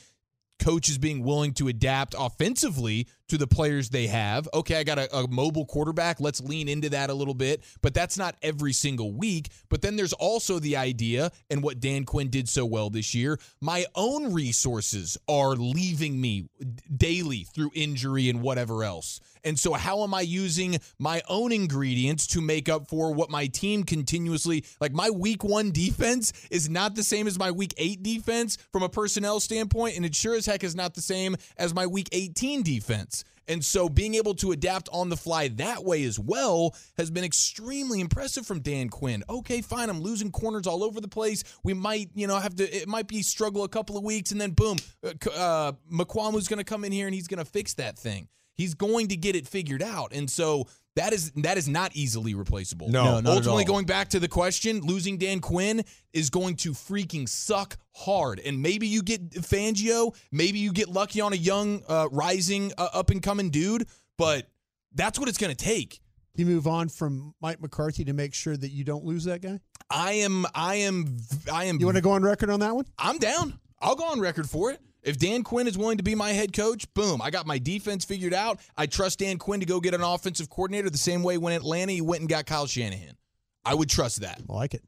coaches 0.62 0.96
being 0.96 1.24
willing 1.24 1.52
to 1.52 1.66
adapt 1.66 2.14
offensively 2.16 3.08
to 3.32 3.38
the 3.38 3.46
players 3.46 3.88
they 3.88 4.08
have. 4.08 4.46
Okay, 4.52 4.76
I 4.76 4.84
got 4.84 4.98
a, 4.98 5.16
a 5.16 5.26
mobile 5.26 5.64
quarterback. 5.64 6.20
Let's 6.20 6.42
lean 6.42 6.68
into 6.68 6.90
that 6.90 7.08
a 7.08 7.14
little 7.14 7.32
bit. 7.32 7.64
But 7.80 7.94
that's 7.94 8.18
not 8.18 8.36
every 8.42 8.74
single 8.74 9.14
week. 9.14 9.48
But 9.70 9.80
then 9.80 9.96
there's 9.96 10.12
also 10.12 10.58
the 10.58 10.76
idea, 10.76 11.32
and 11.50 11.62
what 11.62 11.80
Dan 11.80 12.04
Quinn 12.04 12.28
did 12.28 12.46
so 12.46 12.66
well 12.66 12.90
this 12.90 13.14
year 13.14 13.38
my 13.60 13.86
own 13.94 14.34
resources 14.34 15.16
are 15.28 15.54
leaving 15.54 16.20
me 16.20 16.48
daily 16.94 17.44
through 17.54 17.70
injury 17.74 18.28
and 18.28 18.42
whatever 18.42 18.84
else. 18.84 19.20
And 19.44 19.58
so, 19.58 19.72
how 19.72 20.02
am 20.02 20.14
I 20.14 20.20
using 20.20 20.78
my 20.98 21.22
own 21.28 21.52
ingredients 21.52 22.26
to 22.28 22.40
make 22.40 22.68
up 22.68 22.88
for 22.88 23.12
what 23.12 23.30
my 23.30 23.46
team 23.46 23.82
continuously 23.82 24.64
like? 24.80 24.92
My 24.92 25.10
week 25.10 25.42
one 25.42 25.72
defense 25.72 26.32
is 26.50 26.68
not 26.68 26.94
the 26.94 27.02
same 27.02 27.26
as 27.26 27.38
my 27.38 27.50
week 27.50 27.74
eight 27.76 28.02
defense 28.02 28.56
from 28.72 28.82
a 28.82 28.88
personnel 28.88 29.40
standpoint, 29.40 29.96
and 29.96 30.04
it 30.04 30.14
sure 30.14 30.36
as 30.36 30.46
heck 30.46 30.62
is 30.62 30.76
not 30.76 30.94
the 30.94 31.00
same 31.00 31.36
as 31.56 31.74
my 31.74 31.86
week 31.86 32.08
18 32.12 32.62
defense. 32.62 33.21
And 33.48 33.64
so, 33.64 33.88
being 33.88 34.14
able 34.14 34.34
to 34.36 34.52
adapt 34.52 34.88
on 34.92 35.08
the 35.08 35.16
fly 35.16 35.48
that 35.48 35.84
way 35.84 36.04
as 36.04 36.18
well 36.18 36.74
has 36.96 37.10
been 37.10 37.24
extremely 37.24 38.00
impressive 38.00 38.46
from 38.46 38.60
Dan 38.60 38.88
Quinn. 38.88 39.24
Okay, 39.28 39.60
fine, 39.60 39.90
I'm 39.90 40.00
losing 40.00 40.30
corners 40.30 40.66
all 40.66 40.84
over 40.84 41.00
the 41.00 41.08
place. 41.08 41.44
We 41.62 41.74
might, 41.74 42.10
you 42.14 42.26
know, 42.26 42.38
have 42.38 42.54
to, 42.56 42.76
it 42.76 42.88
might 42.88 43.08
be 43.08 43.22
struggle 43.22 43.64
a 43.64 43.68
couple 43.68 43.96
of 43.96 44.04
weeks, 44.04 44.32
and 44.32 44.40
then 44.40 44.52
boom, 44.52 44.78
uh, 45.04 45.28
uh, 45.36 45.72
going 46.48 46.58
to 46.58 46.64
come 46.64 46.84
in 46.84 46.92
here 46.92 47.06
and 47.06 47.14
he's 47.14 47.28
going 47.28 47.44
to 47.44 47.50
fix 47.50 47.74
that 47.74 47.98
thing. 47.98 48.28
He's 48.54 48.74
going 48.74 49.08
to 49.08 49.16
get 49.16 49.36
it 49.36 49.46
figured 49.48 49.82
out. 49.82 50.12
And 50.12 50.30
so 50.30 50.68
that 50.94 51.12
is 51.12 51.30
that 51.36 51.56
is 51.56 51.68
not 51.68 51.92
easily 51.94 52.34
replaceable. 52.34 52.88
No. 52.88 53.20
No, 53.20 53.32
Ultimately, 53.32 53.64
going 53.64 53.86
back 53.86 54.08
to 54.10 54.20
the 54.20 54.28
question, 54.28 54.80
losing 54.80 55.16
Dan 55.16 55.40
Quinn 55.40 55.84
is 56.12 56.28
going 56.30 56.56
to 56.56 56.72
freaking 56.72 57.28
suck 57.28 57.76
hard. 57.94 58.40
And 58.40 58.60
maybe 58.60 58.86
you 58.86 59.02
get 59.02 59.30
Fangio, 59.30 60.14
maybe 60.30 60.58
you 60.58 60.72
get 60.72 60.88
lucky 60.88 61.20
on 61.20 61.32
a 61.32 61.36
young, 61.36 61.82
uh, 61.88 62.08
rising, 62.12 62.72
uh, 62.76 62.88
up 62.92 63.10
and 63.10 63.22
coming 63.22 63.50
dude, 63.50 63.86
but 64.18 64.46
that's 64.94 65.18
what 65.18 65.28
it's 65.28 65.38
going 65.38 65.54
to 65.54 65.64
take. 65.64 66.00
You 66.34 66.46
move 66.46 66.66
on 66.66 66.88
from 66.88 67.34
Mike 67.40 67.60
McCarthy 67.60 68.04
to 68.04 68.12
make 68.14 68.32
sure 68.32 68.56
that 68.56 68.70
you 68.70 68.84
don't 68.84 69.04
lose 69.04 69.24
that 69.24 69.42
guy. 69.42 69.60
I 69.90 70.12
am, 70.12 70.46
I 70.54 70.76
am, 70.76 71.18
I 71.52 71.66
am. 71.66 71.78
You 71.78 71.86
want 71.86 71.96
to 71.96 72.02
go 72.02 72.12
on 72.12 72.22
record 72.22 72.48
on 72.48 72.60
that 72.60 72.74
one? 72.74 72.86
I'm 72.98 73.18
down. 73.18 73.58
I'll 73.80 73.96
go 73.96 74.04
on 74.04 74.20
record 74.20 74.48
for 74.48 74.70
it. 74.70 74.80
If 75.02 75.18
Dan 75.18 75.42
Quinn 75.42 75.66
is 75.66 75.76
willing 75.76 75.96
to 75.96 76.02
be 76.02 76.14
my 76.14 76.30
head 76.30 76.52
coach, 76.52 76.92
boom, 76.94 77.20
I 77.20 77.30
got 77.30 77.46
my 77.46 77.58
defense 77.58 78.04
figured 78.04 78.34
out. 78.34 78.60
I 78.76 78.86
trust 78.86 79.18
Dan 79.18 79.38
Quinn 79.38 79.60
to 79.60 79.66
go 79.66 79.80
get 79.80 79.94
an 79.94 80.02
offensive 80.02 80.48
coordinator 80.48 80.90
the 80.90 80.98
same 80.98 81.22
way 81.22 81.38
when 81.38 81.52
Atlanta 81.52 81.92
he 81.92 82.00
went 82.00 82.20
and 82.20 82.28
got 82.28 82.46
Kyle 82.46 82.66
Shanahan. 82.66 83.16
I 83.64 83.74
would 83.74 83.88
trust 83.88 84.20
that. 84.20 84.40
I 84.48 84.52
like 84.52 84.74
it. 84.74 84.82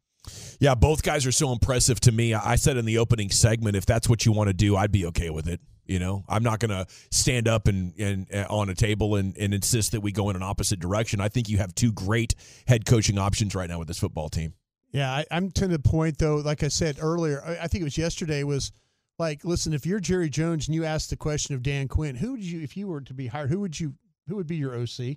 Yeah, 0.59 0.75
both 0.75 1.03
guys 1.03 1.27
are 1.27 1.33
so 1.33 1.53
impressive 1.53 2.01
to 2.01 2.13
me. 2.13 2.33
I 2.33 2.57
said 2.57 2.77
in 2.77 2.85
the 2.85 2.99
opening 2.99 3.31
segment, 3.31 3.77
if 3.77 3.87
that's 3.87 4.09
what 4.09 4.25
you 4.25 4.33
want 4.33 4.49
to 4.49 4.55
do, 4.55 4.77
I'd 4.77 4.93
be 4.93 5.07
okay 5.07 5.31
with 5.31 5.49
it. 5.49 5.61
You 5.87 5.99
know, 5.99 6.25
I'm 6.29 6.43
not 6.43 6.61
going 6.61 6.71
to 6.71 6.87
stand 7.11 7.47
up 7.47 7.69
and, 7.69 7.93
and 7.99 8.27
uh, 8.33 8.47
on 8.49 8.71
a 8.71 8.75
table 8.75 9.17
and, 9.17 9.37
and 9.37 9.53
insist 9.53 9.93
that 9.93 10.01
we 10.01 10.13
go 10.13 10.31
in 10.31 10.37
an 10.37 10.43
opposite 10.43 10.81
direction. 10.81 11.21
I 11.21 11.29
think 11.29 11.51
you 11.51 11.59
have 11.59 11.75
two 11.75 11.93
great 11.93 12.35
head 12.67 12.87
coaching 12.87 13.19
options 13.19 13.55
right 13.55 13.69
now 13.69 13.79
with 13.79 13.89
this 13.89 13.99
football 13.99 14.31
team. 14.31 14.55
Yeah, 14.93 15.11
I, 15.11 15.27
I'm 15.31 15.51
to 15.53 15.69
the 15.69 15.79
point 15.79 16.17
though. 16.19 16.37
Like 16.37 16.63
I 16.63 16.69
said 16.69 16.97
earlier, 17.01 17.43
I, 17.45 17.65
I 17.65 17.67
think 17.67 17.83
it 17.83 17.85
was 17.85 17.99
yesterday. 17.99 18.45
Was 18.45 18.73
like, 19.19 19.45
listen, 19.45 19.73
if 19.73 19.87
you're 19.87 20.01
Jerry 20.01 20.29
Jones 20.29 20.67
and 20.69 20.75
you 20.75 20.85
ask 20.85 21.09
the 21.09 21.17
question 21.17 21.55
of 21.55 21.63
Dan 21.63 21.89
Quinn, 21.89 22.17
who 22.17 22.33
would 22.33 22.43
you, 22.45 22.61
if 22.63 22.77
you 22.77 22.87
were 22.89 23.01
to 23.03 23.15
be 23.15 23.29
hired, 23.29 23.51
who 23.51 23.61
would 23.61 23.79
you, 23.79 23.95
who 24.29 24.37
would 24.37 24.47
be 24.47 24.57
your 24.57 24.75
OC? 24.77 25.17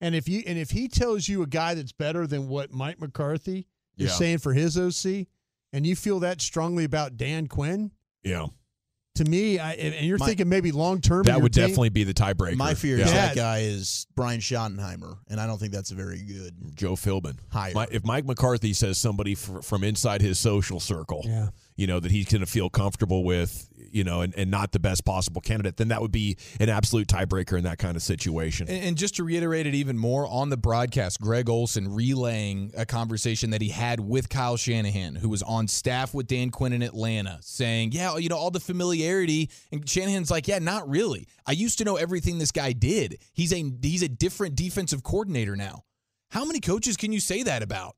And 0.00 0.14
if 0.14 0.28
you, 0.28 0.42
and 0.46 0.58
if 0.58 0.70
he 0.70 0.88
tells 0.88 1.28
you 1.28 1.42
a 1.42 1.46
guy 1.46 1.74
that's 1.74 1.92
better 1.92 2.26
than 2.26 2.48
what 2.48 2.72
Mike 2.72 3.00
McCarthy 3.00 3.66
is 3.96 4.12
saying 4.14 4.38
for 4.38 4.52
his 4.52 4.76
OC, 4.76 5.26
and 5.72 5.86
you 5.86 5.94
feel 5.96 6.20
that 6.20 6.40
strongly 6.40 6.84
about 6.84 7.16
Dan 7.16 7.46
Quinn, 7.46 7.92
Yeah, 8.24 8.46
to 9.14 9.24
me, 9.24 9.58
I, 9.60 9.72
and 9.74 9.94
and 9.94 10.06
you're 10.06 10.18
My- 10.18 10.26
thinking 10.26 10.48
maybe 10.48 10.72
long 10.72 11.00
term, 11.00 11.22
that 11.24 11.40
would 11.40 11.52
definitely 11.52 11.90
be 11.90 12.02
the 12.04 12.14
tiebreaker. 12.14 12.56
My 12.56 12.74
fear 12.74 12.98
yeah. 12.98 13.04
is 13.04 13.12
that 13.12 13.36
guy 13.36 13.58
is 13.60 14.06
Brian 14.16 14.40
Schottenheimer, 14.40 15.18
and 15.28 15.40
I 15.40 15.46
don't 15.46 15.58
think 15.58 15.72
that's 15.72 15.92
a 15.92 15.94
very 15.94 16.20
good 16.22 16.54
Joe 16.74 16.94
Philbin. 16.94 17.36
hire. 17.50 17.72
My, 17.74 17.86
if 17.90 18.04
Mike 18.04 18.24
McCarthy 18.26 18.72
says 18.72 18.98
somebody 18.98 19.34
fr- 19.36 19.60
from 19.60 19.84
inside 19.84 20.20
his 20.20 20.38
social 20.38 20.80
circle, 20.80 21.22
Yeah. 21.24 21.50
You 21.76 21.86
know, 21.86 22.00
that 22.00 22.10
he's 22.10 22.26
going 22.26 22.40
to 22.40 22.46
feel 22.46 22.68
comfortable 22.68 23.24
with, 23.24 23.68
you 23.90 24.04
know, 24.04 24.20
and, 24.20 24.34
and 24.36 24.50
not 24.50 24.72
the 24.72 24.78
best 24.78 25.04
possible 25.04 25.40
candidate, 25.40 25.76
then 25.76 25.88
that 25.88 26.02
would 26.02 26.12
be 26.12 26.36
an 26.60 26.68
absolute 26.68 27.08
tiebreaker 27.08 27.56
in 27.56 27.64
that 27.64 27.78
kind 27.78 27.96
of 27.96 28.02
situation. 28.02 28.68
And, 28.68 28.84
and 28.84 28.96
just 28.96 29.16
to 29.16 29.24
reiterate 29.24 29.66
it 29.66 29.74
even 29.74 29.96
more 29.96 30.26
on 30.26 30.50
the 30.50 30.56
broadcast, 30.56 31.20
Greg 31.20 31.48
Olsen 31.48 31.94
relaying 31.94 32.72
a 32.76 32.84
conversation 32.84 33.50
that 33.50 33.62
he 33.62 33.70
had 33.70 34.00
with 34.00 34.28
Kyle 34.28 34.56
Shanahan, 34.56 35.14
who 35.14 35.28
was 35.28 35.42
on 35.42 35.68
staff 35.68 36.14
with 36.14 36.26
Dan 36.26 36.50
Quinn 36.50 36.72
in 36.72 36.82
Atlanta, 36.82 37.38
saying, 37.40 37.92
Yeah, 37.92 38.16
you 38.18 38.28
know, 38.28 38.36
all 38.36 38.50
the 38.50 38.60
familiarity. 38.60 39.50
And 39.70 39.88
Shanahan's 39.88 40.30
like, 40.30 40.48
Yeah, 40.48 40.58
not 40.58 40.88
really. 40.88 41.26
I 41.46 41.52
used 41.52 41.78
to 41.78 41.84
know 41.84 41.96
everything 41.96 42.38
this 42.38 42.52
guy 42.52 42.72
did. 42.72 43.18
He's 43.32 43.52
a 43.52 43.72
he's 43.82 44.02
a 44.02 44.08
different 44.08 44.56
defensive 44.56 45.02
coordinator 45.02 45.56
now. 45.56 45.84
How 46.30 46.44
many 46.44 46.60
coaches 46.60 46.96
can 46.96 47.12
you 47.12 47.20
say 47.20 47.42
that 47.42 47.62
about? 47.62 47.96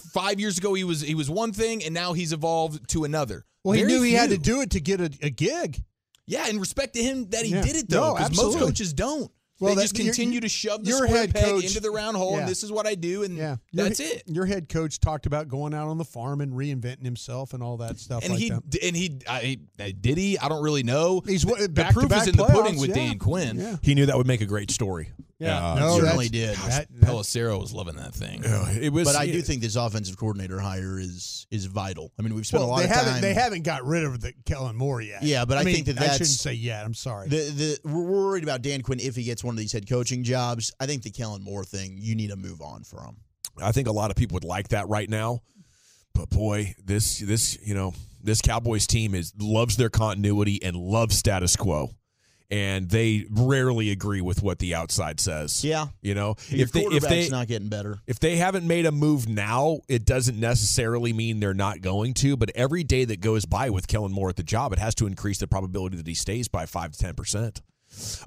Five 0.00 0.40
years 0.40 0.58
ago 0.58 0.74
he 0.74 0.84
was 0.84 1.00
he 1.00 1.14
was 1.14 1.28
one 1.30 1.52
thing 1.52 1.84
and 1.84 1.94
now 1.94 2.12
he's 2.12 2.32
evolved 2.32 2.88
to 2.90 3.04
another. 3.04 3.44
Well, 3.64 3.74
he 3.74 3.82
Very 3.82 3.92
knew 3.92 4.02
he 4.02 4.12
had 4.14 4.30
to 4.30 4.38
do 4.38 4.60
it 4.62 4.70
to 4.70 4.80
get 4.80 5.00
a, 5.00 5.10
a 5.22 5.30
gig. 5.30 5.82
Yeah, 6.26 6.46
and 6.48 6.58
respect 6.60 6.94
to 6.94 7.02
him 7.02 7.28
that 7.30 7.44
he 7.44 7.52
Yeah. 7.52 7.62
did 7.62 7.76
it 7.76 7.90
No, 7.90 8.00
though, 8.00 8.14
because 8.14 8.30
most 8.30 8.38
absolutely. 8.46 8.60
coaches 8.68 8.92
don't. 8.94 9.30
Well, 9.58 9.74
they 9.74 9.82
that- 9.82 9.82
just 9.82 9.98
your- 9.98 10.06
continue 10.06 10.40
to 10.40 10.48
shove 10.48 10.84
the 10.84 10.88
your 10.90 11.04
square 11.06 11.18
head 11.18 11.34
peg 11.34 11.44
coach- 11.44 11.64
into 11.64 11.80
the 11.80 11.90
round 11.90 12.16
hole, 12.16 12.32
Yeah. 12.32 12.38
and 12.40 12.48
this 12.48 12.62
is 12.62 12.72
what 12.72 12.86
I 12.86 12.94
do, 12.94 13.24
and 13.24 13.36
Yeah, 13.36 13.56
Your 13.72 13.88
that's 13.88 13.98
he- 13.98 14.06
it. 14.06 14.22
Your 14.26 14.46
head 14.46 14.70
coach 14.70 15.00
talked 15.00 15.26
about 15.26 15.48
going 15.48 15.74
out 15.74 15.88
on 15.88 15.98
the 15.98 16.04
farm 16.04 16.40
and 16.40 16.52
reinventing 16.52 17.04
himself 17.04 17.52
and 17.52 17.62
all 17.62 17.76
that 17.78 17.98
stuff. 17.98 18.22
And 18.22 18.32
like 18.32 18.40
he 18.42 18.48
that. 18.48 18.62
and 18.82 18.96
he 18.96 19.18
I, 19.28 19.58
did 20.00 20.16
he? 20.16 20.38
I 20.38 20.48
don't 20.48 20.62
really 20.62 20.82
know. 20.82 21.20
He's 21.26 21.44
wa- 21.44 21.58
the 21.58 21.68
back 21.68 21.88
to 21.88 22.00
proof 22.00 22.12
is 22.12 22.28
in 22.28 22.36
the 22.36 22.44
pudding 22.46 22.76
playoffs, 22.76 22.80
with 22.80 22.88
yeah. 22.90 22.94
Dan 22.94 23.18
Quinn. 23.18 23.58
Yeah. 23.58 23.76
he 23.82 23.94
knew 23.94 24.06
that 24.06 24.16
would 24.16 24.26
make 24.26 24.40
a 24.40 24.46
great 24.46 24.70
story. 24.70 25.10
Yeah, 25.40 25.72
Uh, 25.72 25.74
no, 25.78 25.98
certainly 25.98 26.28
that's- 26.28 26.58
did. 26.58 26.70
That, 26.70 26.88
that- 27.00 27.08
Pelissero 27.10 27.58
was 27.58 27.72
loving 27.72 27.96
that 27.96 28.14
thing. 28.14 28.44
Uh, 28.44 28.72
it 28.78 28.92
was, 28.92 29.06
but 29.08 29.16
I 29.16 29.26
do 29.26 29.40
think 29.40 29.62
this 29.62 29.74
offensive 29.74 30.16
coordinator 30.18 30.60
hire 30.60 30.98
is 31.00 31.46
is 31.50 31.64
vital. 31.64 32.12
I 32.18 32.22
mean, 32.22 32.34
we've 32.34 32.46
spent 32.46 32.60
well, 32.60 32.68
a 32.68 32.72
lot 32.72 32.78
they 32.80 32.84
of 32.84 32.90
haven't 32.90 33.12
time. 33.14 33.22
they 33.22 33.34
haven't 33.34 33.62
got 33.62 33.84
rid 33.86 34.04
of 34.04 34.20
the 34.20 34.34
Kellen 34.44 34.76
Moore 34.76 35.00
yet. 35.00 35.22
Yeah, 35.22 35.46
but 35.46 35.56
I 35.56 35.64
mean, 35.64 35.74
think 35.82 35.86
that 35.86 35.98
I 35.98 36.12
shouldn't 36.12 36.28
say 36.28 36.52
yet. 36.52 36.84
I'm 36.84 36.92
sorry. 36.94 37.28
The 37.28 37.36
the 37.82 37.88
we're 37.90 38.02
worried 38.04 38.44
about 38.44 38.60
Dan 38.62 38.82
Quinn 38.82 39.00
if 39.00 39.16
he 39.16 39.24
gets 39.24 39.42
one 39.42 39.54
of 39.54 39.58
these 39.58 39.72
head 39.72 39.88
coaching 39.88 40.22
jobs. 40.24 40.70
I 40.78 40.84
think 40.86 41.02
the 41.02 41.10
Kellen 41.10 41.42
Moore 41.42 41.64
thing, 41.64 41.96
you 41.98 42.14
need 42.14 42.28
to 42.28 42.36
move 42.36 42.60
on 42.60 42.84
from. 42.84 43.16
I 43.62 43.72
think 43.72 43.88
a 43.88 43.92
lot 43.92 44.10
of 44.10 44.16
people 44.16 44.34
would 44.34 44.44
like 44.44 44.68
that 44.68 44.88
right 44.88 45.08
now. 45.08 45.40
But 46.14 46.28
boy, 46.28 46.74
this 46.84 47.18
this 47.20 47.56
you 47.64 47.74
know 47.74 47.94
this 48.22 48.42
Cowboys 48.42 48.86
team 48.86 49.14
is 49.14 49.32
loves 49.40 49.76
their 49.78 49.88
continuity 49.88 50.62
and 50.62 50.76
loves 50.76 51.16
status 51.16 51.56
quo, 51.56 51.90
and 52.50 52.88
they 52.88 53.26
rarely 53.30 53.90
agree 53.90 54.20
with 54.20 54.42
what 54.42 54.58
the 54.58 54.74
outside 54.74 55.20
says. 55.20 55.64
Yeah, 55.64 55.86
you 56.02 56.14
know 56.14 56.36
Your 56.48 56.64
if 56.64 56.72
they 56.72 56.82
if 56.84 57.02
they 57.02 57.28
not 57.28 57.46
getting 57.46 57.68
better. 57.68 57.98
if 58.06 58.18
they 58.18 58.36
haven't 58.36 58.66
made 58.66 58.86
a 58.86 58.92
move 58.92 59.28
now, 59.28 59.80
it 59.88 60.04
doesn't 60.04 60.38
necessarily 60.38 61.12
mean 61.12 61.40
they're 61.40 61.54
not 61.54 61.80
going 61.80 62.14
to. 62.14 62.36
But 62.36 62.50
every 62.54 62.84
day 62.84 63.04
that 63.04 63.20
goes 63.20 63.44
by 63.46 63.70
with 63.70 63.86
Kellen 63.86 64.12
Moore 64.12 64.28
at 64.28 64.36
the 64.36 64.42
job, 64.42 64.72
it 64.72 64.78
has 64.78 64.94
to 64.96 65.06
increase 65.06 65.38
the 65.38 65.46
probability 65.46 65.96
that 65.96 66.06
he 66.06 66.14
stays 66.14 66.48
by 66.48 66.66
five 66.66 66.92
to 66.92 66.98
ten 66.98 67.14
percent. 67.14 67.60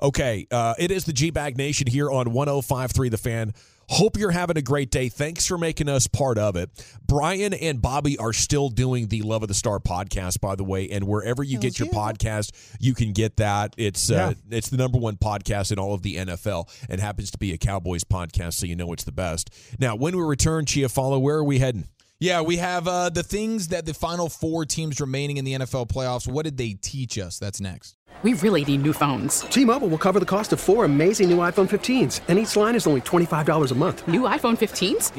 Okay, 0.01 0.45
uh, 0.51 0.73
it 0.77 0.91
is 0.91 1.05
the 1.05 1.13
G 1.13 1.29
Bag 1.29 1.57
Nation 1.57 1.87
here 1.87 2.11
on 2.11 2.27
105.3 2.27 3.11
The 3.11 3.17
Fan. 3.17 3.53
Hope 3.89 4.17
you're 4.17 4.31
having 4.31 4.57
a 4.57 4.61
great 4.61 4.91
day. 4.91 5.09
Thanks 5.09 5.45
for 5.45 5.57
making 5.57 5.89
us 5.89 6.07
part 6.07 6.37
of 6.37 6.55
it. 6.55 6.69
Brian 7.05 7.53
and 7.53 7.81
Bobby 7.81 8.17
are 8.17 8.33
still 8.33 8.69
doing 8.69 9.07
the 9.07 9.21
Love 9.21 9.41
of 9.43 9.47
the 9.47 9.53
Star 9.53 9.79
podcast, 9.79 10.39
by 10.39 10.55
the 10.55 10.63
way, 10.63 10.89
and 10.89 11.05
wherever 11.05 11.43
you 11.43 11.59
get 11.59 11.79
your 11.79 11.89
podcast, 11.89 12.51
you 12.79 12.93
can 12.93 13.11
get 13.11 13.37
that. 13.37 13.73
It's 13.77 14.09
uh, 14.09 14.33
it's 14.49 14.69
the 14.69 14.77
number 14.77 14.97
one 14.97 15.17
podcast 15.17 15.71
in 15.71 15.79
all 15.79 15.93
of 15.93 16.01
the 16.01 16.15
NFL, 16.15 16.69
and 16.89 16.99
happens 17.01 17.31
to 17.31 17.37
be 17.37 17.53
a 17.53 17.57
Cowboys 17.57 18.03
podcast, 18.03 18.53
so 18.53 18.65
you 18.65 18.75
know 18.75 18.93
it's 18.93 19.03
the 19.03 19.11
best. 19.11 19.49
Now, 19.79 19.95
when 19.95 20.15
we 20.15 20.23
return, 20.23 20.65
Chia 20.65 20.87
Chiafalo, 20.87 21.21
where 21.21 21.37
are 21.37 21.43
we 21.43 21.59
heading? 21.59 21.87
Yeah, 22.23 22.39
we 22.39 22.55
have 22.55 22.87
uh, 22.87 23.09
the 23.09 23.21
things 23.21 23.67
that 23.67 23.85
the 23.85 23.93
final 23.93 24.29
four 24.29 24.63
teams 24.63 25.01
remaining 25.01 25.35
in 25.35 25.43
the 25.43 25.55
NFL 25.55 25.89
playoffs. 25.89 26.25
What 26.25 26.45
did 26.45 26.55
they 26.55 26.77
teach 26.81 27.17
us? 27.17 27.37
That's 27.37 27.59
next. 27.59 27.97
We 28.21 28.33
really 28.35 28.63
need 28.63 28.81
new 28.81 28.93
phones. 28.93 29.41
T-Mobile 29.41 29.89
will 29.89 29.97
cover 29.97 30.21
the 30.21 30.25
cost 30.25 30.53
of 30.53 30.61
four 30.61 30.85
amazing 30.85 31.29
new 31.29 31.39
iPhone 31.39 31.69
15s, 31.69 32.21
and 32.29 32.39
each 32.39 32.55
line 32.55 32.75
is 32.75 32.87
only 32.87 33.01
$25 33.01 33.71
a 33.71 33.75
month. 33.75 34.07
New 34.07 34.21
iPhone 34.21 34.57
15s? 34.57 35.11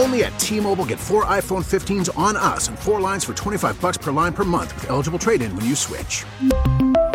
Only 0.00 0.24
at 0.24 0.38
T-Mobile 0.38 0.86
get 0.86 0.98
four 0.98 1.26
iPhone 1.26 1.66
15s 1.66 2.16
on 2.16 2.34
us 2.34 2.68
and 2.68 2.78
four 2.78 3.02
lines 3.02 3.26
for 3.26 3.34
25 3.34 3.78
bucks 3.78 3.98
per 3.98 4.10
line 4.10 4.32
per 4.32 4.44
month 4.44 4.74
with 4.74 4.88
eligible 4.88 5.18
trade-in 5.18 5.54
when 5.54 5.66
you 5.66 5.76
switch. 5.76 6.24